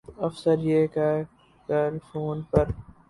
افسر 0.19 0.57
یہ 0.61 0.81
کہہ 0.93 1.23
کر 1.69 1.89
فون 2.07 2.37
پر 2.51 2.65